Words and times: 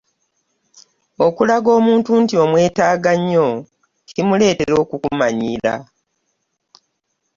okulaga 1.25 1.69
omuntu 1.79 2.09
nti 2.21 2.35
omwetaaga 2.43 3.11
nnyo 3.19 3.47
kimuleetera 4.09 4.73
okkumanyiira. 4.83 5.75